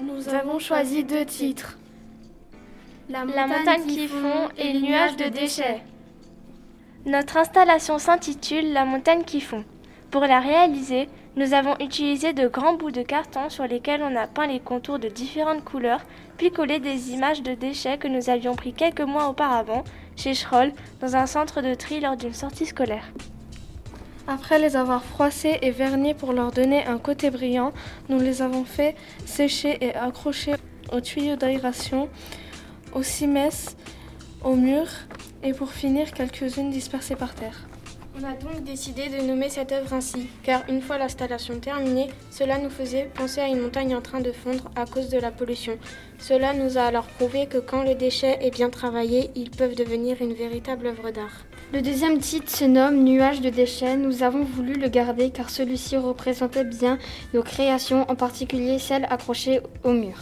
[0.00, 1.78] Nous avons choisi deux titres.
[3.08, 5.82] La montagne, qui fond et le nuage de déchets.
[7.06, 9.64] Notre installation s'intitule La montagne qui fond.
[10.10, 14.26] Pour la réaliser, nous avons utilisé de grands bouts de carton sur lesquels on a
[14.26, 16.02] peint les contours de différentes couleurs,
[16.36, 19.84] puis collé des images de déchets que nous avions pris quelques mois auparavant
[20.16, 23.12] chez Schroll dans un centre de tri lors d'une sortie scolaire.
[24.30, 27.72] Après les avoir froissés et vernis pour leur donner un côté brillant,
[28.10, 28.94] nous les avons fait
[29.24, 30.52] sécher et accrocher
[30.92, 32.10] aux tuyaux d'aération,
[32.92, 33.74] aux cimesses,
[34.44, 34.84] au mur
[35.42, 37.66] et pour finir quelques-unes dispersées par terre.
[38.20, 42.58] On a donc décidé de nommer cette œuvre ainsi, car une fois l'installation terminée, cela
[42.58, 45.78] nous faisait penser à une montagne en train de fondre à cause de la pollution.
[46.18, 50.20] Cela nous a alors prouvé que quand le déchet est bien travaillé, ils peuvent devenir
[50.20, 51.44] une véritable œuvre d'art.
[51.72, 53.96] Le deuxième titre se nomme Nuage de déchets.
[53.96, 56.98] Nous avons voulu le garder car celui-ci représentait bien
[57.34, 60.16] nos créations, en particulier celles accrochées au mur.